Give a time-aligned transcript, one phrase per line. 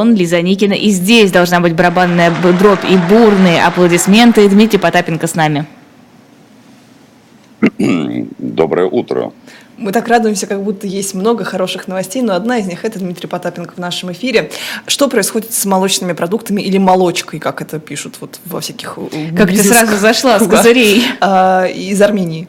[0.00, 0.72] Лиза Никина.
[0.74, 4.48] И здесь должна быть барабанная дробь и бурные аплодисменты.
[4.48, 5.66] Дмитрий Потапенко с нами.
[8.38, 9.32] Доброе утро.
[9.76, 13.28] Мы так радуемся, как будто есть много хороших новостей, но одна из них– это Дмитрий
[13.28, 14.50] Потапенко в нашем эфире.
[14.86, 19.48] Что происходит с молочными продуктами или молочкой, как это пишут вот во всяких э, Как
[19.48, 21.02] ты сразу зашла с козырей.
[21.20, 22.48] А, из Армении.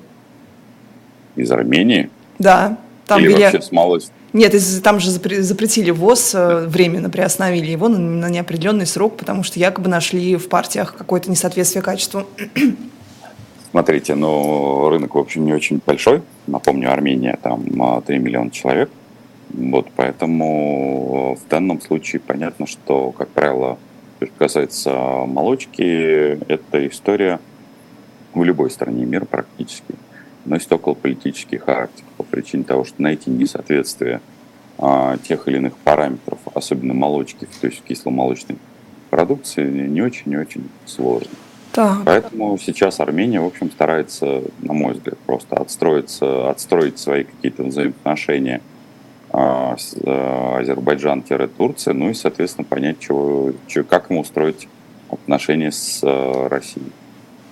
[1.35, 2.09] Из Армении?
[2.39, 2.77] Да.
[3.07, 4.13] Там или вообще с малостью?
[4.33, 9.89] Нет, там же запретили ВОЗ, э, временно приостановили его на неопределенный срок, потому что якобы
[9.89, 12.23] нашли в партиях какое-то несоответствие качеству.
[13.71, 16.23] Смотрите, ну, рынок, в общем, не очень большой.
[16.47, 18.89] Напомню, Армения, там 3 миллиона человек.
[19.49, 23.77] Вот, поэтому в данном случае понятно, что, как правило,
[24.19, 24.91] что касается
[25.27, 27.39] молочки, это история
[28.33, 29.93] в любой стране мира практически
[30.45, 34.21] носит околополитический характер по причине того, что найти несоответствие
[34.77, 38.57] а, тех или иных параметров, особенно молочки, то есть кисломолочной
[39.09, 41.29] продукции, не очень-не очень сложно.
[41.71, 41.99] Так.
[42.05, 48.61] Поэтому сейчас Армения, в общем, старается, на мой взгляд, просто отстроиться, отстроить свои какие-то взаимоотношения
[49.31, 54.67] а, с а, Азербайджан-Турция, ну и, соответственно, понять, чего, чего, как ему устроить
[55.09, 56.91] отношения с а, Россией.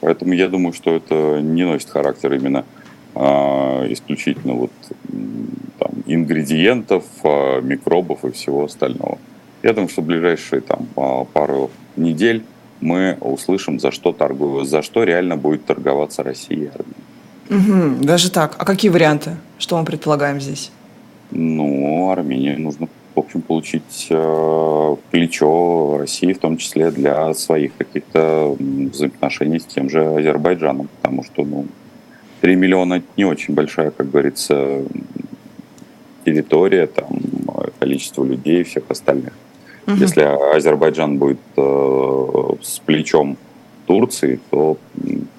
[0.02, 2.66] Поэтому я думаю, что это не носит характер именно
[3.14, 4.72] исключительно вот
[5.82, 9.18] там, ингредиентов, а, микробов и всего остального.
[9.64, 12.44] Я думаю, что в ближайшие там, а, пару недель
[12.82, 16.72] мы услышим, за что торгую, за что реально будет торговаться Россия.
[17.50, 18.56] Угу, даже так.
[18.58, 19.32] А какие варианты?
[19.58, 20.72] Что мы предполагаем здесь?
[21.32, 28.56] Ну, Армении нужно, в общем, получить э, плечо России, в том числе для своих каких-то
[28.60, 31.66] взаимоотношений с тем же Азербайджаном, потому что, ну,
[32.42, 34.82] 3 миллиона не очень большая, как говорится,
[36.26, 37.08] территория, там,
[37.80, 39.34] количество людей и всех остальных.
[39.88, 39.96] Угу.
[39.96, 43.38] Если Азербайджан будет э, с плечом
[43.86, 44.78] Турции, то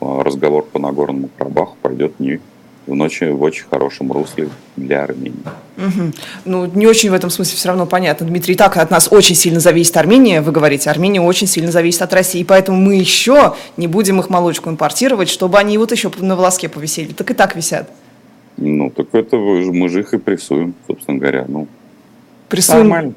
[0.01, 2.41] разговор по Нагорному Карабаху пойдет не
[2.87, 5.35] в, ночи, в очень хорошем русле для Армении.
[5.77, 6.13] Угу.
[6.45, 8.27] Ну, не очень в этом смысле все равно понятно.
[8.27, 12.13] Дмитрий, так от нас очень сильно зависит Армения, вы говорите, Армения очень сильно зависит от
[12.13, 16.69] России, поэтому мы еще не будем их молочку импортировать, чтобы они вот еще на волоске
[16.69, 17.13] повисели.
[17.13, 17.91] Так и так висят.
[18.57, 21.45] Ну, так это мы же их и прессуем, собственно говоря.
[21.49, 21.69] Ну,
[22.49, 23.15] прессуем нормально.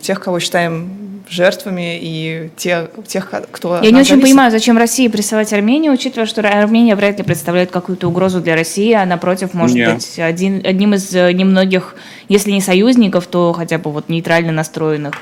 [0.00, 3.80] Тех, кого считаем жертвами и те, тех, кто...
[3.82, 8.08] Я не очень понимаю, зачем России прессовать Армению, учитывая, что Армения вряд ли представляет какую-то
[8.08, 9.94] угрозу для России, а напротив может Нет.
[9.94, 11.96] быть один, одним из э, немногих,
[12.28, 15.14] если не союзников, то хотя бы вот нейтрально настроенных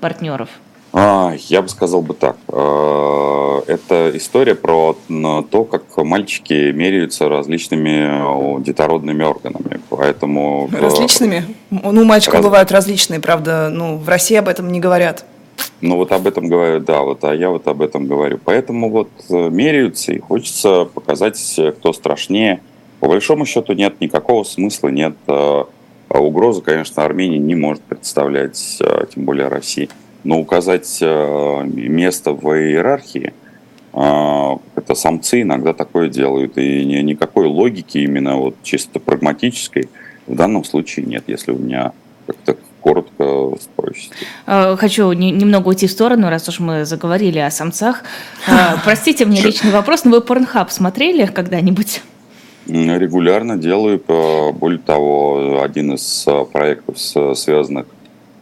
[0.00, 0.48] партнеров.
[0.92, 2.36] А, я бы сказал бы так.
[2.48, 4.96] Э, это история про
[5.50, 9.80] то, как мальчики меряются различными детородными органами.
[9.88, 10.68] Поэтому...
[10.72, 11.44] Э, различными?
[11.70, 12.44] Ну, у мальчиков Раз...
[12.44, 13.68] бывают различные, правда.
[13.70, 15.24] Ну, в России об этом не говорят.
[15.80, 18.40] Ну, вот об этом говорю, да, вот, а я вот об этом говорю.
[18.44, 21.38] Поэтому вот э, меряются, и хочется показать,
[21.78, 22.60] кто страшнее.
[22.98, 25.14] По большому счету нет никакого смысла, нет
[26.10, 28.78] угрозы, конечно, Армении не может представлять,
[29.14, 29.88] тем более России
[30.24, 33.32] но указать э, место в иерархии,
[33.92, 39.88] э, это самцы иногда такое делают, и никакой логики именно вот чисто прагматической
[40.26, 41.92] в данном случае нет, если у меня
[42.26, 44.14] как-то коротко спросите.
[44.46, 48.02] Э, хочу немного уйти в сторону, раз уж мы заговорили о самцах.
[48.84, 52.02] Простите мне личный вопрос, но вы Pornhub смотрели когда-нибудь?
[52.66, 54.00] Регулярно делаю.
[54.06, 57.86] Более того, один из проектов, связанных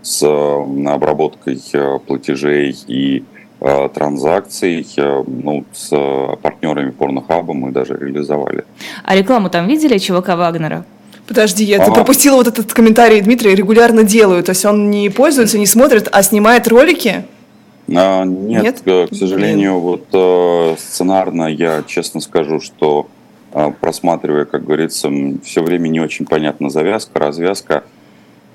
[0.08, 3.24] с обработкой э, платежей и
[3.60, 5.90] э, транзакций э, ну, с
[6.40, 8.64] партнерами Порнохаба мы даже реализовали.
[9.04, 10.86] А рекламу там видели ЧВК Вагнера?
[11.26, 11.90] Подожди, я а.
[11.90, 14.42] пропустила вот этот комментарий Дмитрия, регулярно делаю.
[14.42, 17.24] То есть он не пользуется, не смотрит, а снимает ролики?
[17.94, 19.82] А, нет, нет, к сожалению, Блин.
[19.82, 23.08] вот э, сценарно я честно скажу, что
[23.52, 25.10] э, просматривая, как говорится,
[25.44, 27.84] все время не очень понятна завязка, развязка.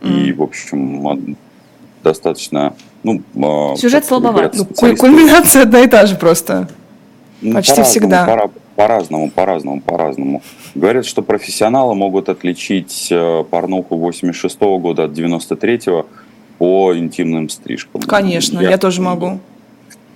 [0.03, 1.37] И, в общем,
[2.03, 2.73] достаточно...
[3.03, 4.55] Ну, а, Сюжет слабоват.
[4.55, 6.69] Ну, кульминация одна и та же просто.
[7.41, 8.49] Ну, Почти по всегда.
[8.75, 10.41] По-разному, по-разному, по-разному.
[10.73, 16.07] Говорят, что профессионалы могут отличить э, порнуху 86 -го года от 93-го
[16.57, 18.01] по интимным стрижкам.
[18.01, 19.39] Конечно, я, я тоже могу.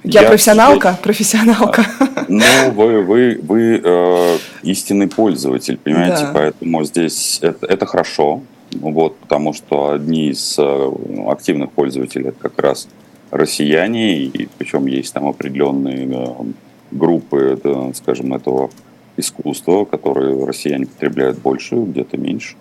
[0.04, 1.86] Я, я профессионалка, я, профессионалка.
[2.30, 6.32] Ну, вы, вы, вы э, истинный пользователь, понимаете, да.
[6.34, 8.42] поэтому здесь это, это хорошо,
[8.82, 10.92] вот, потому что одни из э,
[11.28, 12.88] активных пользователей это как раз
[13.32, 16.26] россияне, и причем есть там определенные э,
[16.92, 17.60] группы,
[17.96, 18.70] скажем, этого
[19.18, 22.56] искусства, которые россияне потребляют больше, где-то меньше.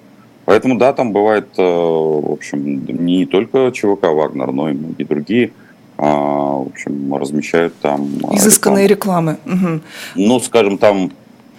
[0.47, 5.53] Поэтому, да, там бывает, э, в общем, не только ЧВК «Вагнер», но и многие другие
[5.99, 8.07] а, в общем, размещают там...
[8.33, 9.39] Изысканные рекламы.
[9.45, 9.79] рекламы.
[9.79, 9.81] Угу.
[10.17, 11.11] Ну, скажем, там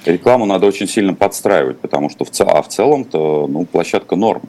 [0.07, 4.41] рекламу надо очень сильно подстраивать, потому что в, цел, а в целом-то ну, площадка норм.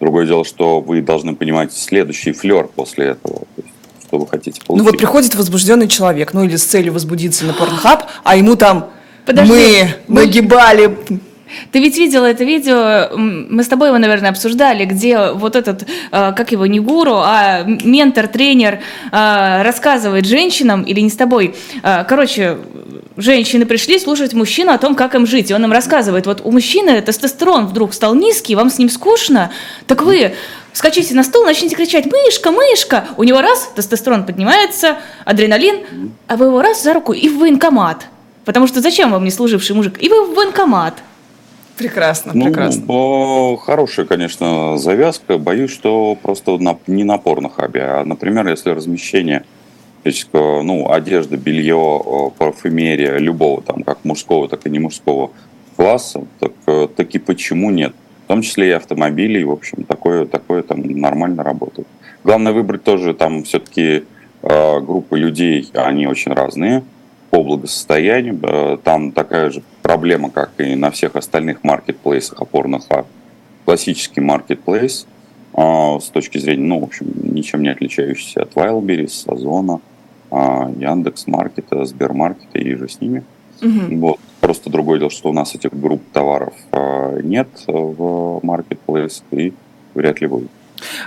[0.00, 3.38] Другое дело, что вы должны понимать следующий флер после этого.
[3.38, 3.68] То есть,
[4.06, 4.84] что вы хотите получить.
[4.84, 8.90] Ну вот приходит возбужденный человек, ну или с целью возбудиться на порнхаб, а ему там
[9.24, 10.96] Подожди, мы ну, нагибали
[11.70, 15.86] ты ведь видела это видео, мы с тобой его, наверное, обсуждали, где вот этот, э,
[16.32, 18.80] как его, не гуру, а ментор, тренер
[19.10, 22.58] э, рассказывает женщинам, или не с тобой, э, короче,
[23.22, 26.50] женщины пришли слушать мужчину о том, как им жить, и он им рассказывает, вот у
[26.50, 29.52] мужчины тестостерон вдруг стал низкий, вам с ним скучно,
[29.86, 30.34] так вы
[30.72, 36.46] скачите на стол, начните кричать «мышка, мышка!» У него раз, тестостерон поднимается, адреналин, а вы
[36.46, 38.06] его раз за руку и в военкомат.
[38.44, 40.02] Потому что зачем вам не служивший мужик?
[40.02, 40.94] И вы в военкомат.
[41.76, 43.56] Прекрасно, ну, прекрасно.
[43.56, 45.38] Хорошая, конечно, завязка.
[45.38, 49.44] Боюсь, что просто на, не на порнохабе, а, например, если размещение
[50.32, 55.30] ну, одежда, белье, парфюмерия любого, там, как мужского, так и не мужского
[55.76, 57.92] класса, так, э, таки почему нет?
[58.24, 61.88] В том числе и автомобили, в общем, такое, такое там нормально работает.
[62.24, 64.04] Главное выбрать тоже там все-таки
[64.42, 66.84] э, группы людей, они очень разные
[67.30, 68.38] по благосостоянию.
[68.42, 73.04] Э, там такая же проблема, как и на всех остальных маркетплейсах опорных а
[73.64, 75.06] Классический маркетплейс
[75.54, 79.80] а, с точки зрения, ну, в общем, ничем не отличающийся от Wildberries, Озона, а,
[80.32, 83.22] Яндекс Маркета, Сбермаркета и же с ними.
[83.60, 83.96] Угу.
[83.98, 84.18] Вот.
[84.40, 86.54] Просто другое дело, что у нас этих групп товаров
[87.22, 89.52] нет в маркетплейс и
[89.94, 90.50] вряд ли будет.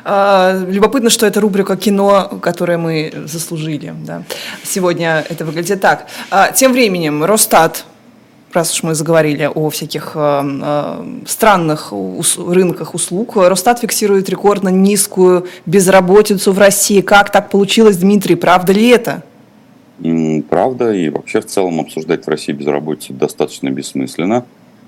[0.05, 3.93] Любопытно, что это рубрика «Кино», которое мы заслужили.
[4.05, 4.23] Да.
[4.63, 6.07] Сегодня это выглядит так.
[6.53, 7.83] Тем временем Росстат
[8.55, 11.93] раз уж мы заговорили о всяких э, э, странных
[12.37, 17.01] рынках услуг, Росстат фиксирует рекордно низкую безработицу в России.
[17.01, 18.35] Как так получилось, Дмитрий?
[18.35, 19.23] Правда ли это?
[20.49, 24.45] Правда, и вообще в целом обсуждать в России безработицу достаточно бессмысленно.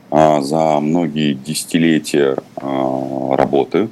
[0.10, 3.90] А за многие десятилетия а, работы,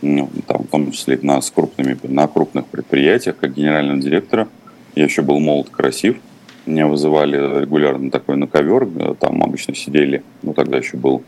[0.00, 4.48] там, в том числе на, с крупными, на крупных предприятиях, как генерального директора,
[4.94, 6.16] я еще был молод красив–
[6.70, 11.22] меня вызывали регулярно такой на ковер, э, там обычно сидели, ну тогда еще был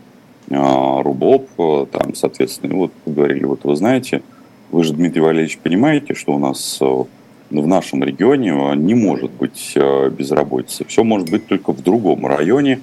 [0.49, 4.23] э, Рубоп, э, там, соответственно, вот говорили, вот вы знаете,
[4.71, 7.07] вы же, Дмитрий Валерьевич, понимаете, что у нас в
[7.51, 10.83] нашем регионе не может быть безработицы.
[10.85, 12.81] Все может быть только в другом районе,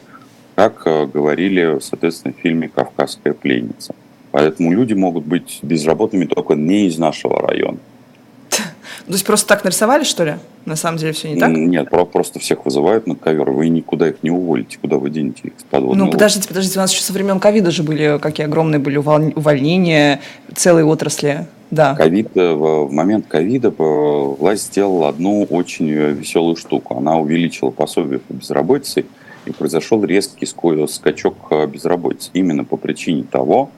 [0.54, 3.92] как говорили, соответственно, в фильме «Кавказская пленница».
[4.30, 7.78] Поэтому люди могут быть безработными только не из нашего района.
[9.06, 10.34] То есть просто так нарисовали, что ли?
[10.70, 11.50] На самом деле все не так?
[11.50, 13.50] Нет, просто всех вызывают на ковер.
[13.50, 14.78] Вы никуда их не уволите.
[14.80, 16.78] Куда вы денете их с подводной Ну, подождите, подождите.
[16.78, 20.20] У нас еще со времен ковида же были, какие огромные были увольнения
[20.54, 21.48] целой отрасли.
[21.72, 21.96] Да.
[21.96, 23.82] Ковид, э, в момент ковида э,
[24.38, 26.96] власть сделала одну очень веселую штуку.
[26.96, 29.06] Она увеличила пособие по безработице,
[29.46, 32.30] и произошел резкий скачок э, безработицы.
[32.32, 33.70] Именно по причине того,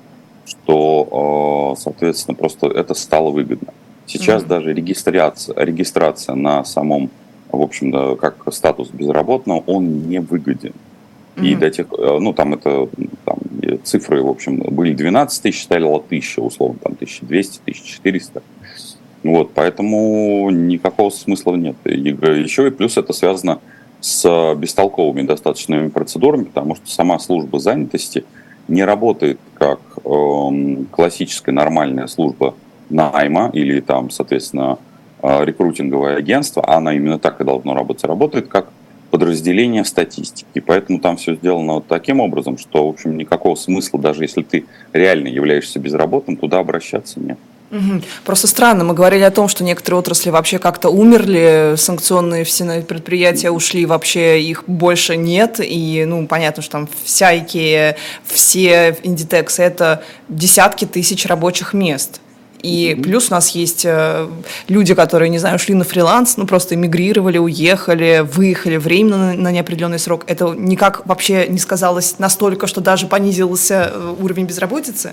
[0.44, 3.72] что, соответственно, просто это стало выгодно.
[4.12, 4.48] Сейчас mm-hmm.
[4.48, 7.10] даже регистрация, регистрация на самом,
[7.50, 10.74] в общем, да, как статус безработного, он не выгоден.
[11.36, 11.46] Mm-hmm.
[11.46, 12.88] И до тех, э, ну, там это,
[13.24, 13.38] там,
[13.84, 18.42] цифры, в общем, были 12 тысяч, стало тысяча, условно, там, 1200, 1400.
[19.22, 21.76] Вот, поэтому никакого смысла нет.
[21.86, 23.60] Еще и плюс это связано
[24.00, 28.24] с бестолковыми достаточными процедурами, потому что сама служба занятости
[28.68, 32.54] не работает как э, классическая нормальная служба
[32.92, 34.78] найма или там, соответственно,
[35.22, 38.68] э, рекрутинговое агентство, а она именно так и должно работать, работает как
[39.10, 40.60] подразделение статистики.
[40.60, 44.64] Поэтому там все сделано вот таким образом, что, в общем, никакого смысла, даже если ты
[44.92, 47.38] реально являешься безработным, туда обращаться нет.
[48.24, 53.50] Просто странно, мы говорили о том, что некоторые отрасли вообще как-то умерли, санкционные все предприятия
[53.50, 60.02] ушли, вообще их больше нет, и, ну, понятно, что там вся IKEA, все Inditex– это
[60.28, 62.20] десятки тысяч рабочих мест.
[62.62, 64.28] И плюс у нас есть э,
[64.68, 69.52] люди, которые, не знаю, ушли на фриланс, ну просто эмигрировали, уехали, выехали временно на, на
[69.52, 70.24] неопределенный срок.
[70.28, 75.12] Это никак вообще не сказалось настолько, что даже понизился э, уровень безработицы?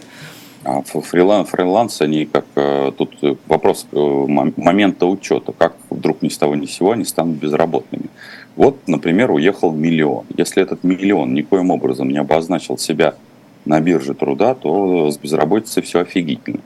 [0.63, 6.55] А фриланс, фриланс, они как э, тут вопрос момента учета, как вдруг ни с того
[6.55, 8.09] ни с сего они станут безработными.
[8.55, 10.25] Вот, например, уехал миллион.
[10.35, 13.15] Если этот миллион никоим образом не обозначил себя
[13.65, 16.59] на бирже труда, то с безработицей все офигительно.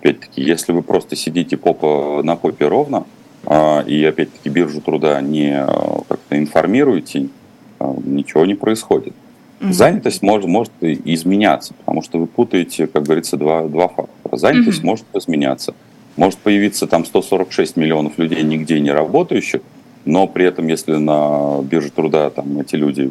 [0.00, 3.04] Опять-таки, если вы просто сидите попа на попе ровно,
[3.44, 7.28] а, и опять-таки биржу труда не а, как-то информируете,
[7.78, 9.12] а, ничего не происходит.
[9.60, 9.72] Угу.
[9.72, 14.36] Занятость может, может изменяться, потому что вы путаете, как говорится, два, два фактора.
[14.38, 14.86] Занятость угу.
[14.86, 15.74] может изменяться.
[16.16, 19.60] Может появиться там 146 миллионов людей нигде не работающих,
[20.06, 23.10] но при этом, если на бирже труда там эти люди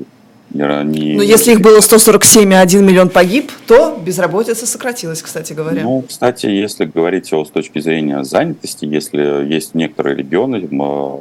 [0.51, 1.15] не...
[1.15, 5.83] Но если их было 147 и 1 миллион погиб, то безработица сократилась, кстати говоря.
[5.83, 10.67] Ну, кстати, если говорить о, с точки зрения занятости, если есть некоторые регионы,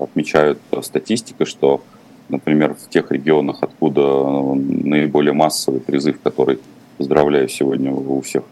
[0.01, 1.83] отмечают статистика, что,
[2.29, 4.03] например, в тех регионах, откуда
[4.55, 6.59] наиболее массовый призыв, который,
[6.97, 8.45] поздравляю, сегодня у всех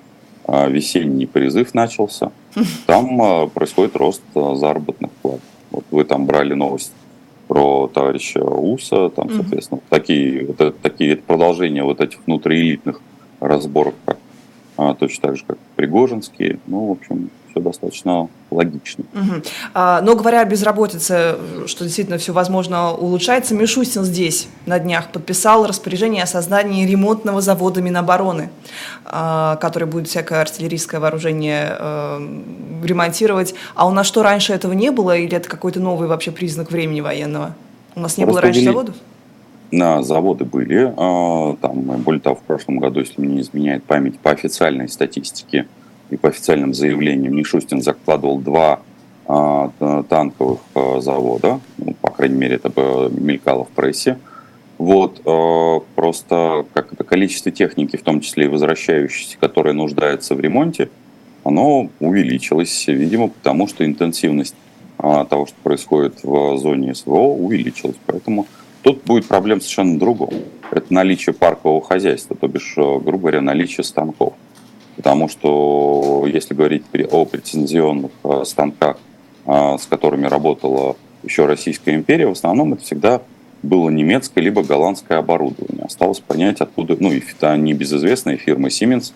[0.46, 2.32] а, весенний призыв начался,
[2.86, 5.40] там а, происходит рост а, заработных плат.
[5.70, 6.92] Вот вы там брали новость
[7.48, 9.90] про товарища Уса, там, соответственно, mm-hmm.
[9.90, 13.00] такие, вот это, такие это продолжение вот этих внутриэлитных
[13.40, 14.18] разборок, как,
[14.76, 16.58] а, точно так же, как Пригожинские.
[16.66, 19.04] Ну, в общем, все достаточно логично.
[19.14, 19.42] Угу.
[19.74, 21.36] А, но говоря о безработице,
[21.66, 27.80] что действительно все возможно улучшается, Мишустин здесь на днях подписал распоряжение о создании ремонтного завода
[27.80, 28.50] Минобороны,
[29.04, 32.20] а, который будет всякое артиллерийское вооружение а,
[32.84, 33.54] ремонтировать.
[33.74, 37.00] А у нас что, раньше этого не было или это какой-то новый вообще признак времени
[37.00, 37.54] военного?
[37.94, 38.94] У нас не Просто было раньше заводов?
[39.72, 40.92] На заводы были.
[40.96, 45.66] А, там, более того, в прошлом году, если мне не изменяет память, по официальной статистике
[46.10, 48.80] и по официальным заявлениям Мишустин закладывал два
[49.28, 49.72] а,
[50.08, 54.18] танковых а, завода, ну, по крайней мере, это мелькало в прессе.
[54.78, 60.40] Вот, а, просто как это количество техники, в том числе и возвращающейся, которая нуждается в
[60.40, 60.90] ремонте,
[61.42, 64.56] оно увеличилось, видимо, потому что интенсивность
[64.98, 67.96] того, что происходит в зоне СВО, увеличилась.
[68.06, 68.46] Поэтому
[68.82, 70.30] тут будет проблема совершенно другом.
[70.72, 74.34] Это наличие паркового хозяйства, то бишь, грубо говоря, наличие станков.
[74.96, 78.96] Потому что если говорить о претензионных э, станках,
[79.46, 83.22] э, с которыми работала еще Российская империя, в основном это всегда
[83.62, 85.84] было немецкое либо голландское оборудование.
[85.84, 89.12] Осталось понять, откуда, ну, это небезызвестная фирма Siemens,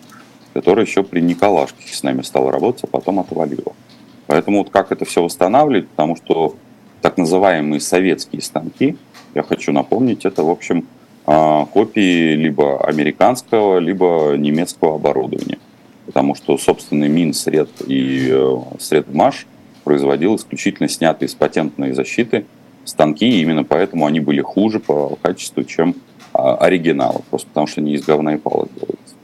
[0.53, 3.73] которая еще при Николашке с нами стала работать, а потом отвалила.
[4.27, 6.55] Поэтому вот как это все восстанавливать, потому что
[7.01, 8.97] так называемые советские станки,
[9.33, 10.85] я хочу напомнить, это, в общем,
[11.25, 15.57] э, копии либо американского, либо немецкого оборудования
[16.05, 19.47] потому что собственный Минсред и э, Средмаш
[19.83, 22.45] производил исключительно снятые с патентной защиты
[22.85, 25.95] станки, и именно поэтому они были хуже по качеству, чем
[26.33, 29.15] а, оригиналы, просто потому что они из говна и палок делаются.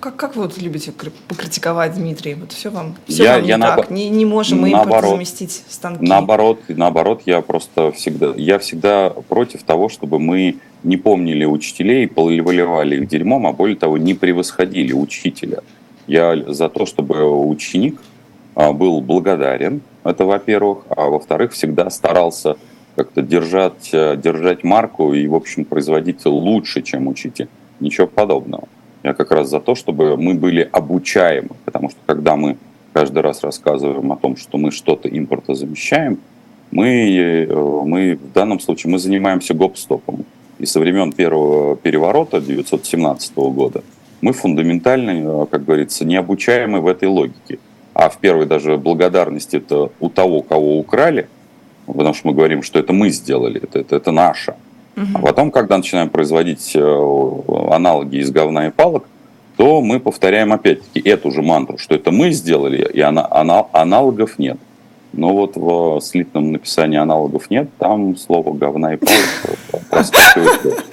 [0.00, 0.92] Как, как вы вот любите
[1.28, 2.34] покритиковать, Дмитрий?
[2.34, 3.90] Вот все вам, все я, вам не я так.
[3.90, 6.06] Не, не можем мы наоборот, заместить станки.
[6.06, 12.96] Наоборот, наоборот, я просто всегда, я всегда против того, чтобы мы не помнили учителей, поливали
[12.96, 15.60] их дерьмом, а более того, не превосходили учителя.
[16.06, 18.00] Я за то, чтобы ученик
[18.54, 22.56] а, был благодарен, это во-первых, а во-вторых, всегда старался
[22.96, 27.48] как-то держать, держать марку и, в общем, производить лучше, чем учитель.
[27.78, 28.68] Ничего подобного.
[29.02, 32.56] Я как раз за то, чтобы мы были обучаемы, потому что когда мы
[32.92, 36.18] каждый раз рассказываем о том, что мы что-то импортозамещаем,
[36.70, 40.24] мы, э, мы в данном случае мы занимаемся гоп-стопом.
[40.60, 43.82] И со времен первого переворота 1917 года
[44.20, 47.58] мы фундаментально, э, как говорится, не обучаемы в этой логике.
[47.94, 51.28] А в первой даже благодарности это у того, кого украли,
[51.86, 54.54] потому что мы говорим, что это мы сделали, это, это, это наше.
[55.14, 56.80] А потом, когда начинаем производить э,
[57.70, 59.06] аналоги из говна и палок,
[59.56, 64.38] то мы повторяем опять-таки эту же мантру, что это мы сделали, и она, она, аналогов
[64.38, 64.58] нет.
[65.12, 70.84] Но вот в слитном написании аналогов нет, там слово говна и палок проскакивает.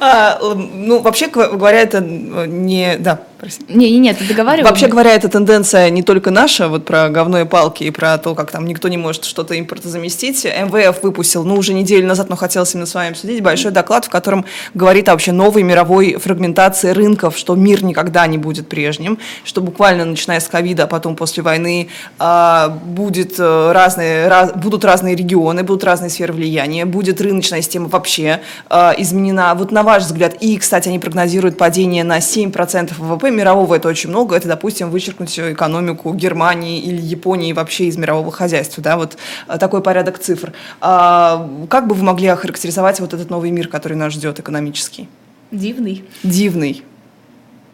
[0.00, 2.96] А, ну, вообще говоря, это не...
[2.98, 3.64] Да, прости.
[3.68, 4.68] Не, не, нет, ты договаривай.
[4.68, 8.34] Вообще говоря, эта тенденция не только наша, вот про говно и палки и про то,
[8.34, 10.44] как там никто не может что-то импортозаместить.
[10.44, 14.10] МВФ выпустил, ну, уже неделю назад, но хотелось именно с вами обсудить, большой доклад, в
[14.10, 19.60] котором говорит о вообще новой мировой фрагментации рынков, что мир никогда не будет прежним, что
[19.60, 25.16] буквально начиная с ковида, а потом после войны а, будет э, разные, раз, будут разные
[25.16, 29.54] регионы, будут разные сферы влияния, будет рыночная система вообще а, изменена.
[29.54, 34.10] Вот на ваш взгляд, и, кстати, они прогнозируют падение на 7% ВВП мирового это очень
[34.10, 39.16] много, это, допустим, вычеркнуть экономику Германии или Японии вообще из мирового хозяйства, да, вот
[39.48, 40.52] э, такой порядок цифр.
[40.82, 45.08] А, как бы вы могли охарактеризовать вот этот новый мир, который нас ждет экономический?
[45.50, 46.04] Дивный.
[46.22, 46.82] Дивный.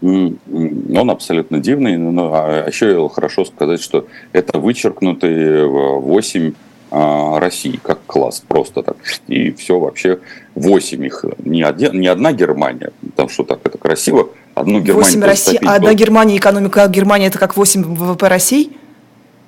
[0.00, 8.00] Он абсолютно дивный, но а еще хорошо сказать, что это вычеркнутые 8 а, России как
[8.06, 8.96] класс просто так.
[9.26, 10.18] И все вообще
[10.54, 11.24] 8 их.
[11.44, 15.74] Не, один, не одна Германия, потому что так это красиво, одну Германию 8 России, а
[15.74, 18.70] одна Германия, экономика Германии это как 8 ВВП России?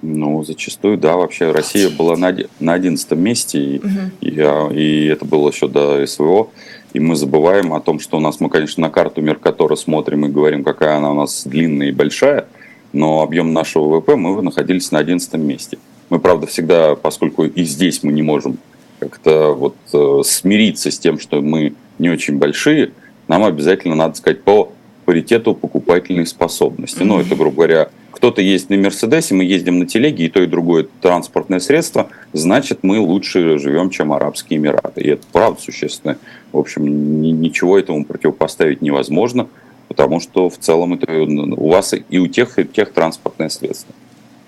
[0.02, 1.16] Ну, зачастую, да.
[1.16, 3.88] Вообще Россия была на, на 11 месте, и, угу.
[4.20, 4.30] и,
[4.75, 6.49] и это было еще до СВО.
[6.92, 10.28] И мы забываем о том, что у нас, мы, конечно, на карту Меркатора смотрим и
[10.28, 12.47] говорим, какая она у нас длинная и большая,
[12.92, 15.78] но объем нашего ВВП мы находились на 11 месте.
[16.11, 18.59] Мы, правда, всегда, поскольку и здесь мы не можем
[18.99, 22.93] как-то вот э, смириться с тем, что мы не очень большие,
[23.29, 24.73] нам обязательно надо сказать по
[25.05, 27.00] паритету покупательной способности.
[27.00, 27.05] Mm-hmm.
[27.05, 30.47] Ну, это, грубо говоря, кто-то ездит на Мерседесе, мы ездим на телеге, и то, и
[30.47, 35.00] другое транспортное средство, значит, мы лучше живем, чем Арабские Эмираты.
[35.00, 36.19] И это правда существенно.
[36.52, 39.49] В общем, ничего этому противопоставить невозможно,
[39.88, 43.95] потому что в целом это у вас и у тех, и у тех транспортное средство.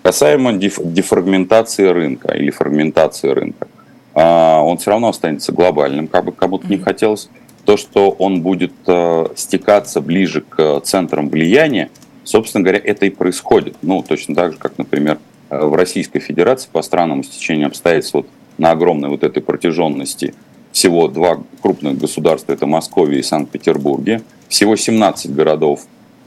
[0.02, 3.68] Касаемо дефрагментации рынка или фрагментации рынка,
[4.14, 7.28] а, он все равно останется глобальным, как бы кому-то не хотелось.
[7.64, 11.90] То, что он будет э, стекаться ближе к центрам влияния,
[12.24, 13.76] Собственно говоря, это и происходит.
[13.82, 15.18] Ну, точно так же, как, например,
[15.50, 18.28] э, в Российской Федерации по странному стечению обстоятельств вот
[18.58, 20.34] на огромной вот этой протяженности
[20.70, 25.82] всего два крупных государства, это Московия и Санкт-Петербурге, всего 17 городов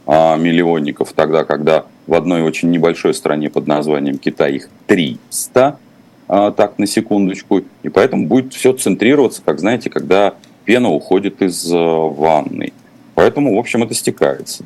[0.05, 5.79] а, миллионников, тогда, когда в одной очень небольшой стране под названием Китай их 300,
[6.27, 10.33] а, так, на секундочку, и поэтому будет все центрироваться, как, знаете, когда
[10.65, 12.73] пена уходит из а, ванной.
[13.13, 14.63] Поэтому, в общем, это стекается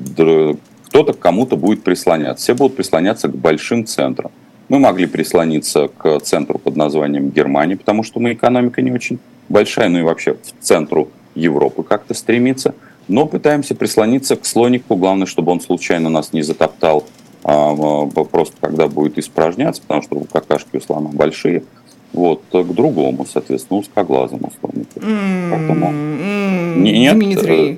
[0.90, 2.44] кто-то к кому-то будет прислоняться.
[2.44, 4.32] Все будут прислоняться к большим центрам.
[4.70, 9.20] Мы могли прислониться к центру под названием Германия, потому что мы экономика не очень
[9.50, 12.74] большая, ну и вообще в центру Европы как-то стремится.
[13.08, 17.06] Но пытаемся прислониться к слонику, главное, чтобы он случайно нас не затоптал,
[17.42, 21.64] просто когда будет испражняться, потому что какашки у слона большие.
[22.12, 25.00] Вот, к другому, соответственно, узкоглазому слонику.
[25.00, 25.50] Mm-hmm.
[25.52, 25.86] Поэтому...
[25.92, 26.80] Mm-hmm.
[26.80, 27.72] Нет, Дмитрий.
[27.72, 27.78] Э,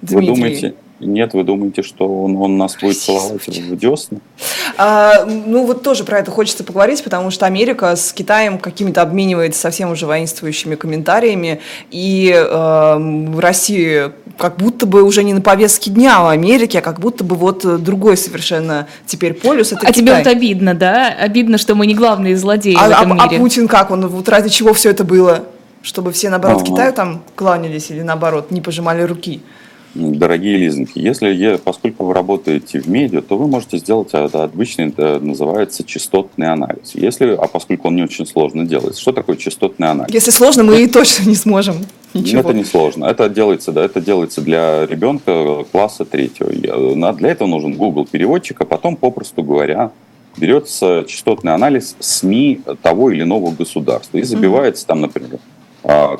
[0.00, 0.26] вы Дмитрий.
[0.26, 4.20] думаете, нет, вы думаете, что он, он нас будет целовать в десны?
[4.76, 9.60] А, ну, вот тоже про это хочется поговорить, потому что Америка с Китаем какими-то обменивается
[9.60, 16.20] совсем уже воинствующими комментариями, и э, Россия как будто бы уже не на повестке дня
[16.22, 19.72] в Америке, а как будто бы вот другой совершенно теперь полюс.
[19.72, 19.94] Это а Китай.
[19.94, 21.08] тебе вот обидно, да?
[21.08, 23.36] Обидно, что мы не главные злодеи а, в этом а, мире.
[23.36, 23.90] А Путин как?
[23.90, 25.44] Он вот ради чего все это было?
[25.82, 26.72] Чтобы все, наоборот, ага.
[26.72, 29.42] Китаю там кланялись или, наоборот, не пожимали руки?
[29.94, 35.82] Дорогие лизинги, если, поскольку вы работаете в медиа, то вы можете сделать обычный, это называется
[35.82, 36.94] частотный анализ.
[36.94, 40.12] Если, а поскольку он не очень сложно делается, что такое частотный анализ?
[40.12, 41.76] Если сложно, мы и точно не сможем.
[42.14, 42.40] Ничего.
[42.40, 43.06] Это не сложно.
[43.06, 47.12] Это делается, да, это делается для ребенка класса третьего.
[47.14, 49.90] Для этого нужен Google переводчик, а потом, попросту говоря,
[50.36, 55.38] берется частотный анализ СМИ того или иного государства и забивается там, например,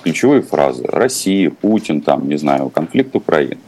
[0.03, 3.59] ключевые фразы «Россия», «Путин», там, не знаю, «Конфликт Украины».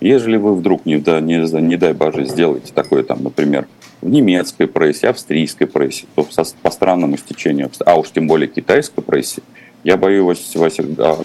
[0.00, 3.68] Ежели вы вдруг, не, да, не, не дай боже, сделаете такое, там, например,
[4.00, 9.00] в немецкой прессе, австрийской прессе, то со, по странному стечению, а уж тем более китайской
[9.00, 9.42] прессе,
[9.84, 10.76] я боюсь вас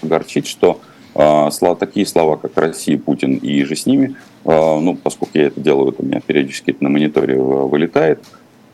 [0.02, 0.80] огорчить, что
[1.14, 4.14] э, такие слова, как Россия, Путин и же с ними,
[4.44, 8.20] э, ну, поскольку я это делаю, это у меня периодически на мониторе вылетает,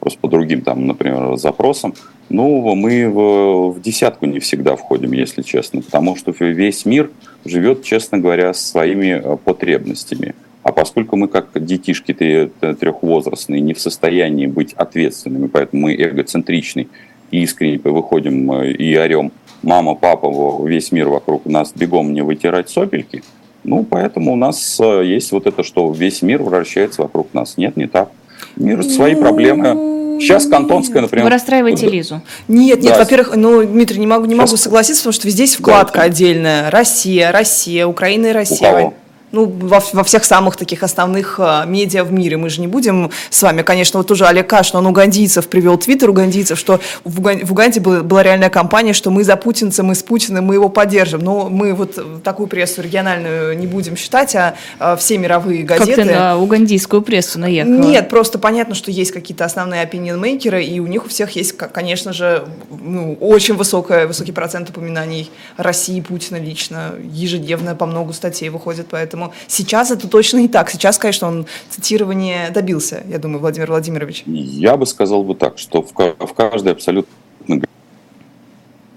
[0.00, 1.94] просто по другим, там, например, запросам,
[2.28, 7.10] ну, мы в, в десятку не всегда входим, если честно, потому что весь мир
[7.44, 10.34] живет, честно говоря, своими э, потребностями.
[10.62, 16.88] А поскольку мы как детишки трехвозрастные не в состоянии быть ответственными, поэтому мы эгоцентричны
[17.30, 19.32] и искренне выходим э, и орем
[19.62, 23.22] «мама, папа, весь мир вокруг нас, бегом мне вытирать сопельки»,
[23.64, 27.56] ну, поэтому у нас э, есть вот это, что весь мир вращается вокруг нас.
[27.56, 28.10] Нет, не так.
[28.56, 31.24] Мир свои проблемы Сейчас Кантонская, например...
[31.24, 32.22] Вы расстраиваете Лизу.
[32.48, 32.98] Нет, нет, да.
[32.98, 36.70] во-первых, ну, Дмитрий, не могу, не могу согласиться, потому что здесь вкладка да, отдельная.
[36.70, 38.70] Россия, Россия, Украина и Россия.
[38.70, 38.94] У кого?
[39.34, 42.36] Ну, во, во всех самых таких основных э, медиа в мире.
[42.36, 45.76] Мы же не будем с вами, конечно, вот тоже Олег Каш, но он угандийцев привел,
[45.76, 49.82] твиттер угандийцев, что в, Уган, в Уганде была, была реальная кампания, что мы за путинца,
[49.82, 51.20] мы с Путиным, мы его поддержим.
[51.20, 55.96] Но мы вот такую прессу региональную не будем считать, а, а все мировые газеты...
[55.96, 57.74] Как ты на угандийскую прессу наехала?
[57.74, 62.12] Нет, просто понятно, что есть какие-то основные opinion-мейкеры, и у них у всех есть, конечно
[62.12, 68.86] же, ну, очень высокая, высокий процент упоминаний России, Путина лично, ежедневно по много статей выходит,
[68.90, 70.70] поэтому Поэтому сейчас это точно не так.
[70.70, 74.24] Сейчас, конечно, он цитирование добился, я думаю, Владимир Владимирович.
[74.26, 77.12] Я бы сказал бы так, что в, в каждой абсолютно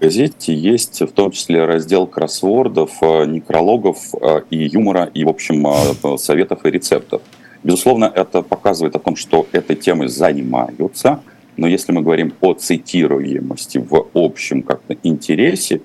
[0.00, 5.66] газете есть в том числе раздел кроссвордов, э, некрологов э, и юмора, и, в общем,
[5.66, 7.20] э, советов и рецептов.
[7.64, 11.20] Безусловно, это показывает о том, что этой темой занимаются,
[11.56, 15.80] но если мы говорим о цитируемости в общем как-то интересе,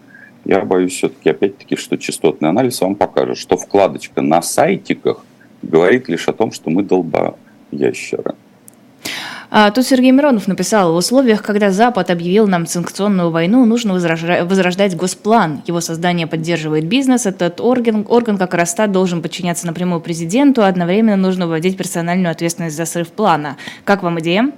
[0.46, 5.26] я боюсь все-таки, опять-таки, что частотный анализ вам покажет, что вкладочка на сайтиках
[5.62, 7.38] говорит лишь о том, что мы долба
[7.72, 8.36] ящеры.
[9.56, 14.98] А, тут Сергей Миронов написал, в условиях, когда Запад объявил нам санкционную войну, нужно возрождать
[14.98, 15.62] госплан.
[15.68, 17.28] Его создание поддерживает бизнес.
[17.28, 22.76] Этот орган, орган как Росстат, должен подчиняться напрямую президенту, а одновременно нужно вводить персональную ответственность
[22.76, 23.58] за срыв плана.
[23.86, 24.50] Как вам идея?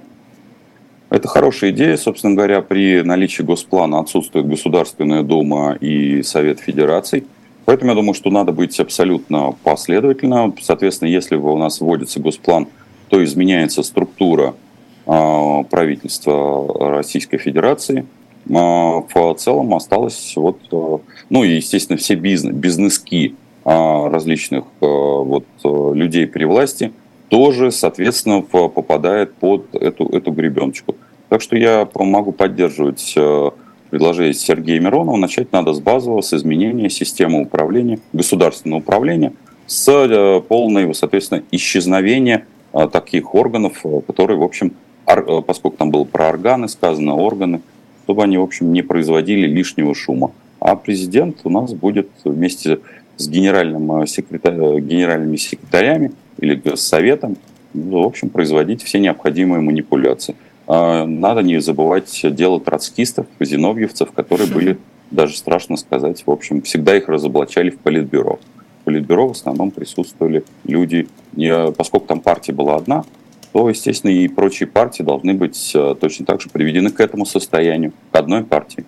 [1.08, 1.96] Это хорошая идея.
[1.96, 7.24] Собственно говоря, при наличии госплана отсутствует Государственная Дума и Совет Федераций.
[7.64, 10.52] Поэтому я думаю, что надо быть абсолютно последовательно.
[10.60, 12.68] Соответственно, если у нас вводится госплан,
[13.08, 14.54] то изменяется структура
[15.06, 18.06] а, правительства Российской Федерации.
[18.52, 26.28] А, в целом осталось вот, а, ну и, естественно, все бизнес, бизнески различных вот, людей
[26.28, 26.92] при власти
[27.28, 30.96] тоже, соответственно, попадает под эту, эту гребеночку.
[31.28, 33.14] Так что я могу поддерживать
[33.90, 35.16] предложение Сергея Миронова.
[35.16, 39.32] Начать надо с базового, с изменения системы управления, государственного управления,
[39.66, 42.46] с э, полной, соответственно, исчезновения
[42.92, 44.72] таких органов, которые, в общем,
[45.06, 47.62] Э, поскольку там было про органы сказано, органы,
[48.04, 50.32] чтобы они, в общем, не производили лишнего шума.
[50.58, 52.80] А президент у нас будет вместе
[53.16, 57.36] с генеральным э, секретарь, э, генеральными секретарями или с советом,
[57.74, 60.34] ну, в общем, производить все необходимые манипуляции.
[60.66, 64.78] А, надо не забывать дело троцкистов, зиновьевцев, которые были,
[65.10, 68.38] даже страшно сказать, в общем, всегда их разоблачали в политбюро.
[68.80, 71.08] В политбюро в основном присутствовали люди,
[71.76, 73.04] поскольку там партия была одна,
[73.56, 77.94] то, естественно, и прочие партии должны быть э, точно так же приведены к этому состоянию,
[78.12, 78.84] к одной партии.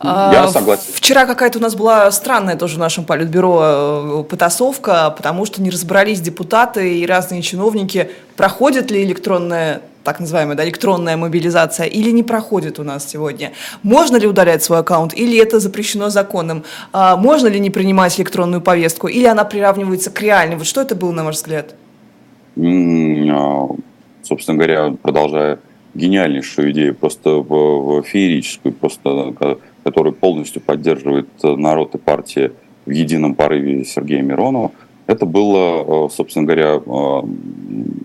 [0.00, 0.86] А, Я согласен.
[0.92, 5.70] Вчера какая-то у нас была странная тоже в нашем политбюро э, потасовка, потому что не
[5.70, 12.24] разобрались депутаты и разные чиновники, проходит ли электронная так называемая да, электронная мобилизация или не
[12.24, 13.52] проходит у нас сегодня?
[13.84, 16.64] Можно ли удалять свой аккаунт или это запрещено законом?
[16.92, 20.56] А, можно ли не принимать электронную повестку или она приравнивается к реальной?
[20.56, 21.76] Вот что это было, на ваш взгляд?
[22.56, 23.68] А,
[24.22, 25.58] собственно говоря, продолжая
[25.94, 29.34] гениальнейшую идею, просто в, феерическую, просто,
[29.84, 32.52] которую полностью поддерживает народ и партия
[32.86, 34.72] в едином порыве Сергея Миронова,
[35.08, 37.22] это было, э, собственно говоря, э,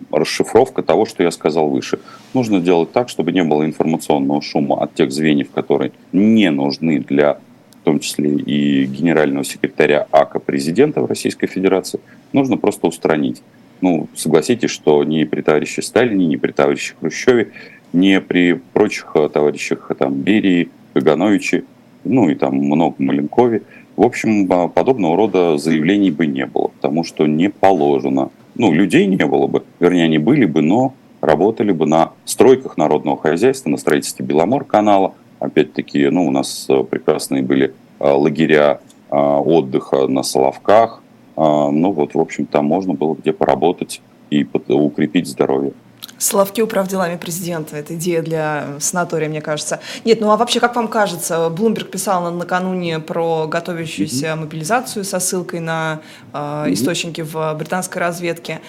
[0.09, 1.99] расшифровка того, что я сказал выше.
[2.33, 7.39] Нужно делать так, чтобы не было информационного шума от тех звеньев, которые не нужны для,
[7.81, 11.99] в том числе и генерального секретаря АКа президента в Российской Федерации.
[12.31, 13.41] Нужно просто устранить
[13.83, 17.51] ну, согласитесь, что ни при товарище Сталине, ни при товарище Хрущеве,
[17.91, 21.65] ни при прочих э, товарищах э, там, Берии, Кагановиче,
[22.05, 23.63] ну и там много Маленкове,
[23.97, 28.31] в общем, подобного рода заявлений бы не было, потому что не положено.
[28.55, 33.17] Ну, людей не было бы, вернее, они были бы, но работали бы на стройках народного
[33.17, 35.13] хозяйства, на строительстве Беломор-канала.
[35.39, 41.02] Опять-таки, ну, у нас э, прекрасные были лагеря отдыха на Соловках, а,
[41.35, 45.73] ну вот, в общем, там можно было где поработать и укрепить здоровье.
[46.17, 47.75] Славки управ делами президента.
[47.75, 49.79] Это идея для санатория, мне кажется.
[50.05, 54.35] Нет, ну а вообще, как вам кажется, Блумберг писал накануне про готовящуюся mm-hmm.
[54.35, 56.73] мобилизацию со ссылкой на э, mm-hmm.
[56.73, 58.61] источники в британской разведке.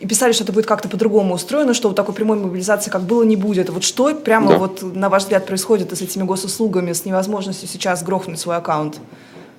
[0.00, 3.22] И писали, что это будет как-то по-другому устроено, что вот такой прямой мобилизации как было
[3.22, 3.70] не будет.
[3.70, 4.58] Вот что прямо да.
[4.58, 8.98] вот на ваш взгляд происходит с этими госуслугами, с невозможностью сейчас грохнуть свой аккаунт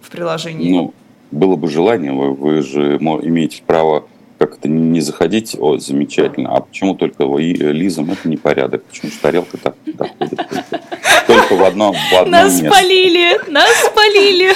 [0.02, 0.72] в приложении?
[0.72, 0.94] Ну,
[1.32, 4.06] было бы желание, вы, вы же имеете право
[4.38, 9.58] как-то не заходить, о, замечательно, а почему только вы, Лизам это непорядок, почему же тарелка
[9.58, 10.84] так доходит только,
[11.26, 12.70] только в одном, в одном Нас месте.
[12.70, 14.54] спалили, нас спалили.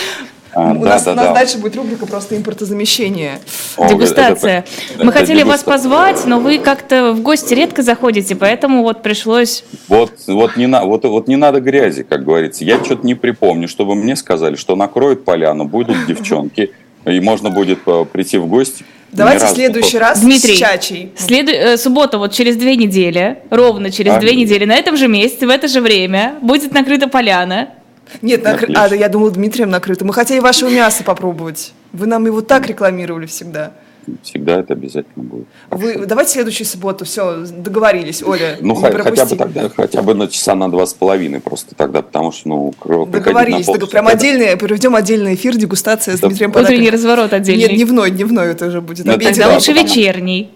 [0.54, 1.34] А, у да, нас, да, у нас да.
[1.34, 3.40] дальше будет рубрика просто импортозамещение.
[3.78, 4.66] О, Дегустация.
[4.90, 5.52] Это, Мы это хотели дегуста...
[5.52, 9.64] вас позвать, но вы как-то в гости редко заходите, поэтому вот пришлось...
[9.88, 12.66] Вот, вот, не, на, вот, вот не надо грязи, как говорится.
[12.66, 16.72] Я что-то не припомню, чтобы мне сказали, что накроют поляну, будут девчонки,
[17.06, 18.84] и можно будет э, прийти в гости.
[19.12, 21.12] Давайте в следующий раз Дмитрий, с Чачей.
[21.18, 21.52] Следу...
[21.52, 25.46] Э, суббота вот через две недели, ровно через а, две недели, на этом же месте,
[25.46, 27.70] в это же время будет накрыта поляна.
[28.22, 28.74] Нет, накры...
[28.74, 30.06] а, да, я думала, Дмитрием накрыто.
[30.06, 31.74] Мы хотели вашего мяса попробовать.
[31.94, 33.74] Вы нам его так рекламировали всегда.
[34.24, 35.46] Всегда это обязательно будет.
[35.70, 38.58] Вы давайте следующую субботу, все, договорились, Оля.
[38.60, 42.32] Ну, хотя бы тогда, хотя бы на часа на два с половиной просто тогда, потому
[42.32, 42.74] что, ну,
[43.08, 46.30] Договорились, на прям отдельный, проведем отдельный эфир, дегустация с да.
[46.30, 46.52] Дмитрием.
[46.52, 47.64] Утренний разворот отдельный.
[47.64, 49.06] Нет, дневной, дневной это уже будет.
[49.06, 50.50] Ну, тогда лучше вечерний.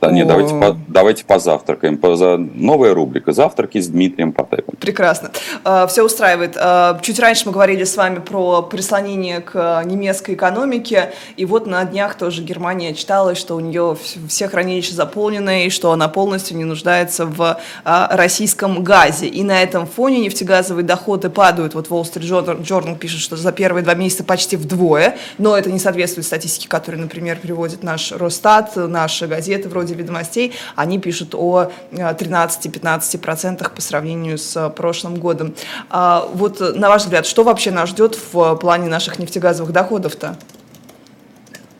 [0.00, 1.98] Да, нет, давайте, по, давайте позавтракаем.
[1.98, 2.36] Поза...
[2.36, 4.76] Новая рубрика «Завтраки с Дмитрием Потапенко».
[4.76, 5.30] Прекрасно.
[5.64, 6.56] А, Все устраивает.
[6.56, 11.84] А, чуть раньше мы говорили с вами про прислонение к немецкой экономике, и вот на
[11.84, 13.96] днях тоже Германия читалась, что у нее
[14.28, 19.26] все хранилища заполнены, и что она полностью не нуждается в а, российском газе.
[19.26, 21.74] И на этом фоне нефтегазовые доходы падают.
[21.74, 25.80] Вот Wall Street Journal пишет, что за первые два месяца почти вдвое, но это не
[25.80, 31.70] соответствует статистике, которую, например, приводит наш Росстат, наши газеты вроде вроде «Ведомостей», они пишут о
[31.92, 35.54] 13-15% по сравнению с прошлым годом.
[35.90, 40.36] А вот, на ваш взгляд, что вообще нас ждет в плане наших нефтегазовых доходов-то?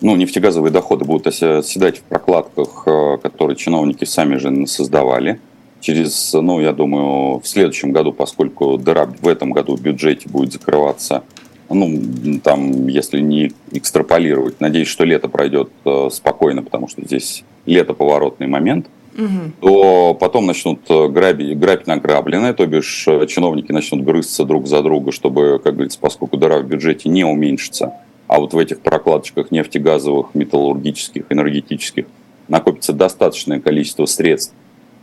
[0.00, 5.40] ну, нефтегазовые доходы будут оседать в прокладках, э, которые чиновники сами же создавали.
[5.80, 10.52] Через, ну, я думаю, в следующем году, поскольку дыра в этом году в бюджете будет
[10.52, 11.24] закрываться,
[11.68, 12.00] ну,
[12.44, 18.46] там, если не экстраполировать, надеюсь, что лето пройдет э, спокойно, потому что здесь лето поворотный
[18.46, 19.52] момент, угу.
[19.60, 25.12] то потом начнут э, грабить, грабить награбленное, то бишь чиновники начнут грызться друг за друга,
[25.12, 27.92] чтобы, как говорится, поскольку дыра в бюджете не уменьшится,
[28.26, 32.06] а вот в этих прокладочках нефтегазовых, металлургических, энергетических
[32.48, 34.54] накопится достаточное количество средств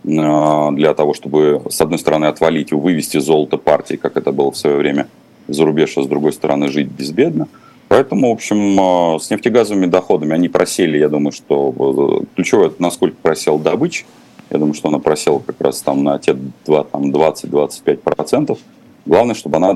[0.04, 4.52] э, для того, чтобы, с одной стороны, отвалить и вывести золото партии, как это было
[4.52, 5.08] в свое время
[5.48, 7.48] за рубеж, а с другой стороны, жить безбедно.
[7.96, 11.74] Поэтому, в общем, э, с нефтегазовыми доходами они просели, я думаю, что
[12.22, 14.04] э, ключевое, это насколько просел добыча.
[14.50, 18.58] Я думаю, что она просела как раз там на те 20-25%.
[19.06, 19.74] Главное, чтобы она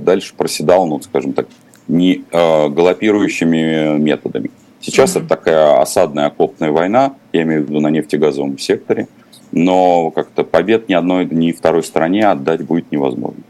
[0.00, 1.46] дальше проседала, ну, скажем так,
[1.86, 4.50] не э, галопирующими методами.
[4.80, 5.20] Сейчас mm-hmm.
[5.20, 9.06] это такая осадная окопная война, я имею в виду на нефтегазовом секторе,
[9.52, 13.44] но как-то побед ни одной, ни второй стране отдать будет невозможно.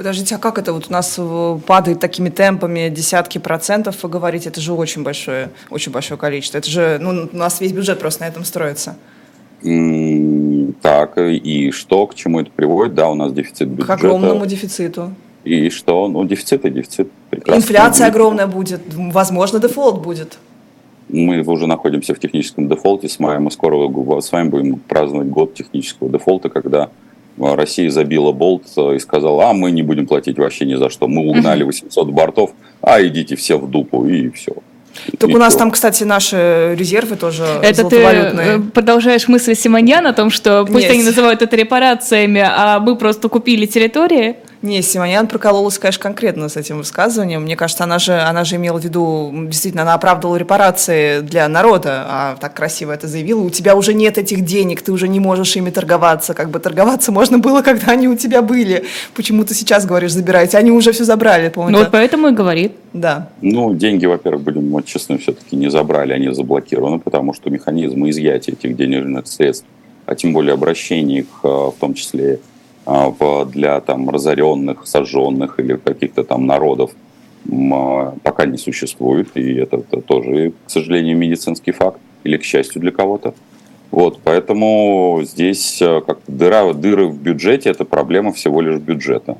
[0.00, 4.48] Подождите, а как это вот у нас э, падает такими темпами десятки процентов, вы говорите,
[4.48, 6.56] это же очень большое, очень большое количество.
[6.56, 8.96] Это же, ну, у нас весь бюджет просто на этом строится.
[9.62, 12.94] Mm, так, и что, к чему это приводит?
[12.94, 13.88] Да, у нас дефицит бюджета.
[13.88, 15.12] К огромному дефициту.
[15.44, 16.08] И что?
[16.08, 17.12] Ну, дефицит и дефицит.
[17.28, 17.60] Прекрасно.
[17.60, 18.14] Инфляция будет.
[18.14, 20.38] огромная будет, возможно, дефолт будет.
[21.10, 23.38] Мы уже находимся в техническом дефолте с мая.
[23.38, 26.88] Мы скоро с вами будем праздновать год технического дефолта, когда
[27.40, 31.08] Россия забила болт и сказала, а мы не будем платить вообще ни за что.
[31.08, 34.52] Мы угнали 800 бортов, а идите все в дупу, и все.
[35.18, 40.12] Так у нас там, кстати, наши резервы тоже Это ты э, продолжаешь мысль Симоньян о
[40.12, 40.92] том, что пусть Нет.
[40.92, 44.36] они называют это репарациями, а мы просто купили территории?
[44.62, 47.42] Не, Симонян прокололась, конечно, конкретно с этим высказыванием.
[47.42, 52.04] Мне кажется, она же, она же имела в виду, действительно, она оправдывала репарации для народа,
[52.06, 53.40] а так красиво это заявила.
[53.40, 56.34] У тебя уже нет этих денег, ты уже не можешь ими торговаться.
[56.34, 58.84] Как бы торговаться можно было, когда они у тебя были.
[59.14, 60.58] Почему ты сейчас говоришь, забирайте?
[60.58, 61.78] Они уже все забрали, по-моему.
[61.78, 62.72] Ну, вот поэтому и говорит.
[62.92, 63.30] Да.
[63.40, 68.52] Ну, деньги, во-первых, будем вот, честны, все-таки не забрали, они заблокированы, потому что механизм изъятия
[68.52, 69.64] этих денежных средств,
[70.04, 72.38] а тем более обращение их, в том числе а,
[72.86, 76.90] для там, разоренных, сожженных или каких-то там народов
[77.48, 79.28] а, пока не существует.
[79.34, 83.34] И это, это тоже, к сожалению, медицинский факт или к счастью для кого-то.
[83.90, 89.36] Вот, поэтому здесь э, как дыра, дыры в бюджете– это проблема всего лишь бюджета.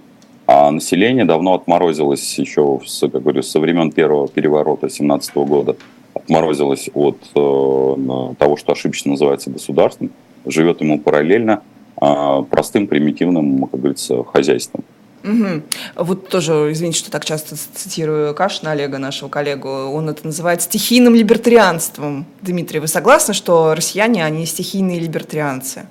[0.49, 5.77] А население давно отморозилось еще, как говорю, со времен первого переворота 17 года,
[6.15, 10.11] отморозилось от э, того, что ошибочно называется государством,
[10.45, 11.63] живет ему параллельно, а,
[12.01, 14.85] простым, примитивным, как говорится, хозяйством.
[15.23, 15.63] Угу.
[15.97, 21.15] Вот тоже, извините, что так часто цитирую Кашина Олега, нашего коллегу, он это называет стихийным
[21.15, 22.25] либертарианством.
[22.41, 25.87] Дмитрий, вы согласны, что россияне, они стихийные либертарианцы?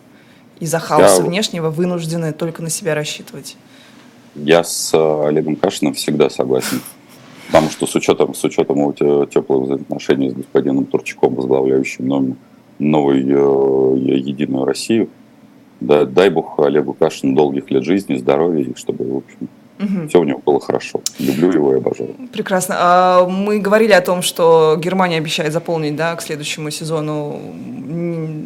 [0.59, 1.27] Из-за хаоса Я...
[1.27, 3.55] внешнего вынуждены только на себя рассчитывать?
[4.35, 6.81] Я с э, Олегом Кашиным всегда согласен.
[7.47, 12.37] Потому что с учетом, с учетом его теплых взаимоотношений с господином Турчаком, возглавляющим
[12.79, 15.09] новую э, Единую Россию,
[15.79, 20.09] да, дай бог Олегу Кашину долгих лет жизни, здоровья, чтобы, в общем, Угу.
[20.09, 21.01] Все у него было хорошо.
[21.19, 22.15] Люблю его и обожаю.
[22.33, 22.75] Прекрасно.
[22.77, 27.39] А мы говорили о том, что Германия обещает заполнить да, к следующему сезону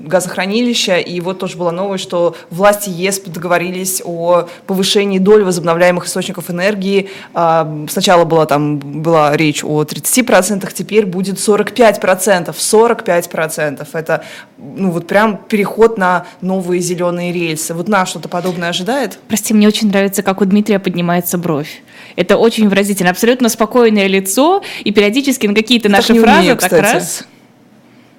[0.05, 0.97] газохранилища.
[0.97, 7.09] И вот тоже была новость, что власти ЕС договорились о повышении доли возобновляемых источников энергии.
[7.33, 12.53] А, сначала была, там, была речь о 30%, теперь будет 45%.
[12.53, 13.87] 45%.
[13.93, 14.23] Это
[14.57, 17.73] ну, вот прям переход на новые зеленые рельсы.
[17.73, 19.19] Вот нас что-то подобное ожидает?
[19.27, 21.81] Прости, мне очень нравится, как у Дмитрия поднимается поднимается бровь.
[22.15, 23.09] Это очень выразительно.
[23.09, 27.23] Абсолютно спокойное лицо, и периодически на какие-то наши фразы умею, так раз...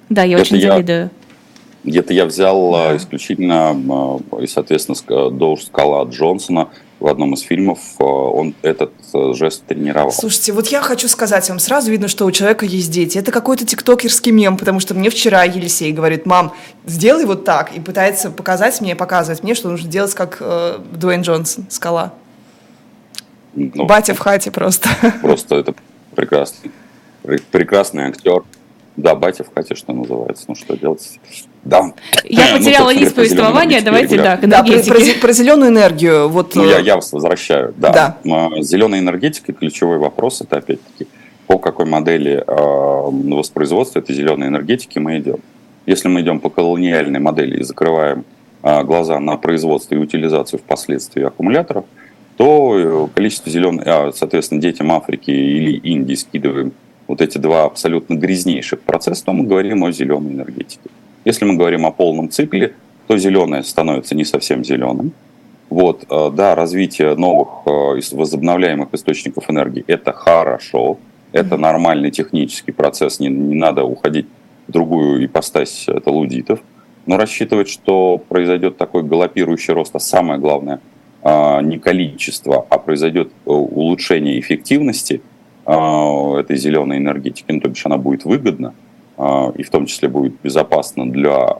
[0.09, 1.09] Да, я это очень я, завидую.
[1.83, 2.95] Где-то я взял да.
[2.95, 6.67] исключительно, а, и, соответственно, Доуш Скала Джонсона
[6.99, 8.91] в одном из фильмов, а, он этот
[9.33, 10.11] жест тренировал.
[10.11, 13.17] Слушайте, вот я хочу сказать вам, сразу видно, что у человека есть дети.
[13.17, 16.53] Это какой-то тиктокерский мем, потому что мне вчера Елисей говорит, мам,
[16.85, 21.21] сделай вот так, и пытается показать мне, показывать мне, что нужно делать, как э, Дуэйн
[21.21, 22.13] Джонсон, скала.
[23.55, 24.89] Ну, Батя в хате просто.
[25.21, 25.73] Просто это
[26.13, 26.71] прекрасный,
[27.51, 28.43] прекрасный актер.
[28.97, 30.45] Да, батя в хате, что называется.
[30.47, 31.19] Ну, что делать?
[31.65, 31.91] Да.
[32.23, 36.29] Я ну, потеряла ну, нить повествования, давайте, да, да про, про, про зеленую энергию.
[36.29, 38.17] Вот, ну, я, э, я вас возвращаю, да.
[38.23, 38.61] да.
[38.61, 41.09] Зеленая энергетика, ключевой вопрос, это опять-таки,
[41.47, 45.39] по какой модели э, воспроизводства этой зеленой энергетики мы идем.
[45.85, 48.23] Если мы идем по колониальной модели и закрываем
[48.63, 51.85] а, глаза на производство и утилизацию впоследствии аккумуляторов,
[52.37, 56.73] то э, количество зеленых, а, соответственно, детям Африки или Индии скидываем
[57.07, 60.89] вот эти два абсолютно грязнейших процесса, то мы говорим о зеленой энергетике.
[61.23, 62.73] Если мы говорим о полном цикле,
[63.07, 65.13] то зеленое становится не совсем зеленым.
[65.69, 70.97] Вот, э, да, развитие новых э, возобновляемых источников энергии– это хорошо,
[71.31, 74.27] это нормальный технический процесс, не, не надо уходить
[74.67, 76.59] в другую ипостась это лудитов.
[77.05, 80.79] Но рассчитывать, что произойдет такой галопирующий рост, а самое главное,
[81.25, 85.21] не количество, а произойдет улучшение эффективности
[85.65, 88.75] этой зеленой энергетики, ну, то бишь она будет выгодна,
[89.55, 91.57] и в том числе будет безопасна для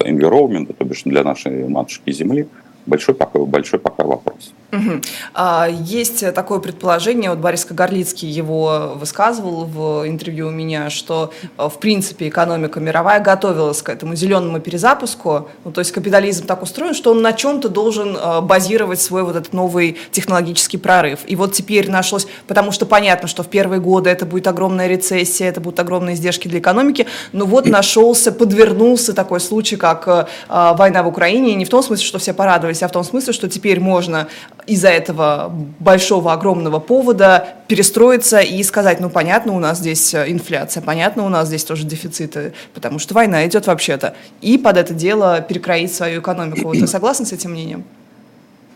[0.00, 2.48] environment, то бишь для нашей матушки Земли,
[2.86, 4.52] большой пока, большой пока вопрос.
[4.70, 5.00] Угу.
[5.32, 11.78] А, есть такое предположение, вот Борис Кагарлицкий его высказывал в интервью у меня, что в
[11.78, 17.12] принципе экономика мировая готовилась к этому зеленому перезапуску, ну, то есть капитализм так устроен, что
[17.12, 21.20] он на чем-то должен а, базировать свой вот этот новый технологический прорыв.
[21.26, 25.48] И вот теперь нашлось, потому что понятно, что в первые годы это будет огромная рецессия,
[25.48, 31.02] это будут огромные издержки для экономики, но вот нашелся, подвернулся такой случай, как а, война
[31.02, 33.80] в Украине, не в том смысле, что все порадовались, а в том смысле, что теперь
[33.80, 34.28] можно
[34.68, 35.50] из-за этого
[35.80, 41.28] большого, огромного повода перестроиться и сказать, ну, понятно, у нас здесь э, инфляция, понятно, у
[41.28, 46.20] нас здесь тоже дефициты, потому что война идет вообще-то, и под это дело перекроить свою
[46.20, 46.68] экономику.
[46.68, 47.84] Вот вы согласны с этим мнением?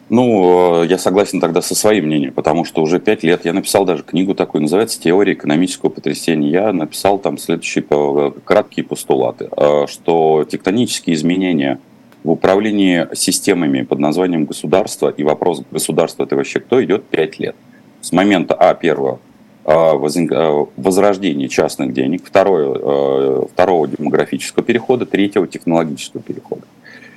[0.09, 3.85] Ну, э, я согласен тогда со своим мнением, потому что уже пять лет я написал
[3.85, 6.51] даже книгу такую, называется «Теория экономического потрясения».
[6.51, 9.49] Я написал там следующие э, краткие постулаты,
[9.87, 11.79] что тектонические изменения–
[12.25, 17.57] в управлении системами под названием государство, и вопрос государства это вообще кто идет 5 лет.
[18.01, 19.21] С момента А первого
[19.65, 26.63] а, а, возрождения частных денег, второе, а, второго демографического перехода, третьего технологического перехода.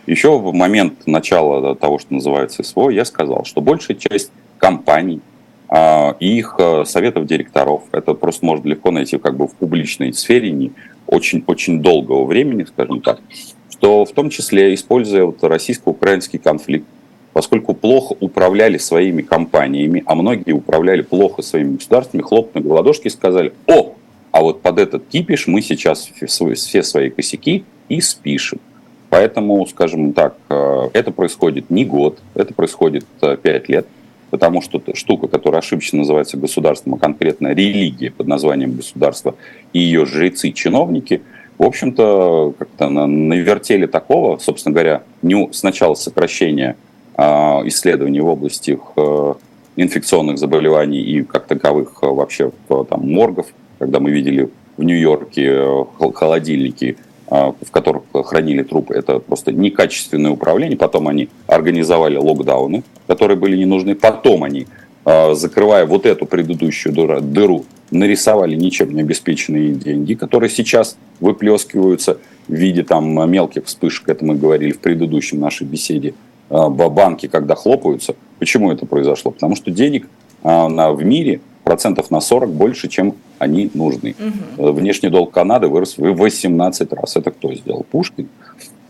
[0.05, 5.19] Еще в момент начала того, что называется СВО, я сказал, что большая часть компаний
[6.19, 10.73] и их советов директоров, это просто можно легко найти как бы в публичной сфере, не
[11.07, 13.19] очень-очень долгого времени, скажем так,
[13.85, 16.87] что в том числе, используя вот российско-украинский конфликт,
[17.33, 23.11] поскольку плохо управляли своими компаниями, а многие управляли плохо своими государствами, хлопнули в ладошки и
[23.11, 23.93] сказали, о,
[24.31, 28.59] а вот под этот кипиш мы сейчас все свои косяки и спишем.
[29.11, 33.85] Поэтому, скажем так, э, это происходит не год, это происходит э, пять лет,
[34.31, 39.35] потому что штука, которая ошибочно называется государством, а конкретно религия под названием государство
[39.73, 41.21] и ее жрецы, чиновники–
[41.57, 46.75] в общем-то, как-то навертели такого, собственно говоря, не сначала сокращение
[47.15, 49.33] а, исследований в области э,
[49.77, 53.47] инфекционных заболеваний и как таковых э, вообще там, моргов,
[53.79, 60.77] когда мы видели в Нью-Йорке э, холодильники, в которых хранили трупы, это просто некачественное управление.
[60.77, 63.95] Потом они организовали локдауны, которые были не нужны.
[63.95, 64.67] Потом они,
[65.05, 72.83] закрывая вот эту предыдущую дыру, нарисовали ничем не обеспеченные деньги, которые сейчас выплескиваются в виде
[72.83, 76.13] там мелких вспышек, это мы говорили в предыдущем нашей беседе,
[76.49, 78.15] а, в банке, когда хлопаются.
[78.39, 79.31] Почему это произошло?
[79.31, 80.07] Потому что денег
[80.43, 84.15] а, в мире процентов на 40 больше, чем они нужны.
[84.57, 84.71] Угу.
[84.73, 87.15] Внешний долг Канады вырос в 18 раз.
[87.15, 87.85] Это кто сделал?
[87.89, 88.29] Пушкин.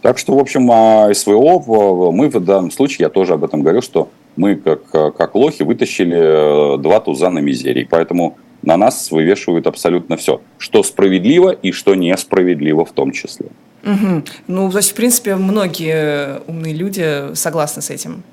[0.02, 3.82] Так что, в общем, а, СВО, мы в данном случае, я тоже об этом говорил,
[3.82, 7.88] что мы как, как лохи вытащили э, два туза на мизерии.
[7.90, 13.48] Поэтому на нас вывешивают абсолютно все, что справедливо и что несправедливо в том числе.
[13.84, 14.24] Угу.
[14.48, 18.24] Ну, есть, в принципе, многие умные люди согласны с этим.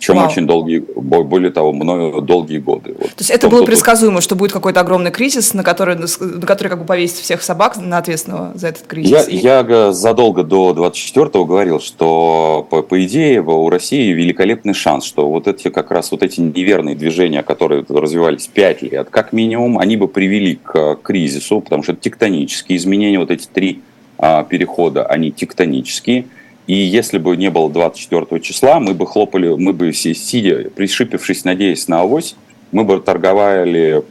[0.00, 0.28] Причем Вау.
[0.28, 2.94] очень долгие, более того, много, долгие годы.
[2.98, 3.10] Вот.
[3.10, 6.78] То есть это было предсказуемо, что будет какой-то огромный кризис, на который, на который как
[6.78, 9.28] бы повесить всех собак на ответственного за этот кризис?
[9.28, 15.28] Я, я задолго до 24-го говорил, что по, по идее у России великолепный шанс, что
[15.28, 19.98] вот эти как раз вот эти неверные движения, которые развивались 5 лет, как минимум, они
[19.98, 23.82] бы привели к кризису, потому что тектонические изменения, вот эти три
[24.16, 26.24] а, перехода, они тектонические–
[26.66, 31.44] и если бы не было 24 числа, мы бы хлопали, мы бы все сидя, пришипившись,
[31.44, 32.36] надеясь на авось,
[32.72, 34.02] мы бы торговали,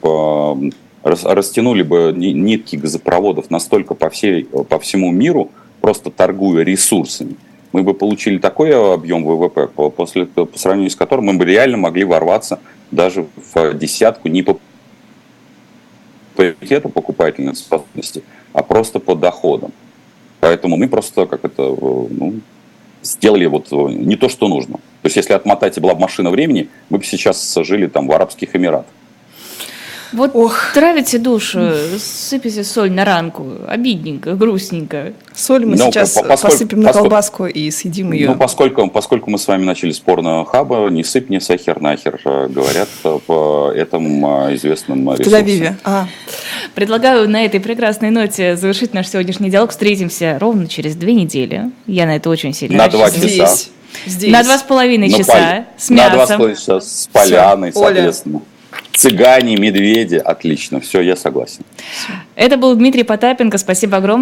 [1.04, 7.36] растянули бы нитки газопроводов настолько по, всей, по всему миру, просто торгуя ресурсами.
[7.72, 12.04] Мы бы получили такой объем ВВП, после, по сравнению с которым мы бы реально могли
[12.04, 12.60] ворваться
[12.92, 14.60] даже в десятку не по
[16.36, 18.24] приоритету покупательной способности,
[18.54, 19.72] а просто по доходам.
[20.40, 22.40] Поэтому мы просто как это, э, ну,
[23.02, 24.76] сделали вот э, не то, что нужно.
[24.76, 28.12] То есть, если отмотать и была бы машина времени, мы бы сейчас жили там в
[28.12, 28.92] Арабских Эмиратах.
[30.12, 30.72] Вот Ох.
[30.74, 31.60] травите душу,
[32.00, 33.46] сыпите соль на ранку.
[33.68, 35.14] Обидненько, грустненько.
[35.36, 38.30] Соль мы Ну, сейчас по- поскольку- посыпем на поскольку- колбаску и съедим ее.
[38.30, 42.48] Ну, поскольку, поскольку мы с вами начали с порно-хаба, не сыпь, не сахер нахер, э,
[42.48, 45.30] говорят в этом э, известном в ресурсе.
[45.42, 45.74] Тель-Авиве.
[45.84, 46.08] А,
[46.76, 49.72] Предлагаю на этой прекрасной ноте завершить наш сегодняшний диалог.
[49.72, 51.72] Встретимся ровно через две недели.
[51.88, 53.20] Я на это очень сильно На два часа.
[53.28, 53.72] здесь.
[54.06, 54.32] Здесь.
[54.32, 56.38] На два с половиной часа поле- с На два с мясом.
[56.38, 58.14] половиной часа с поляной, Всё, Оля.
[58.94, 61.64] Цыгане, медведи, отлично, все, я согласен.
[62.36, 63.58] Это был Дмитрий Потапенко.
[63.58, 64.18] Спасибо огромное.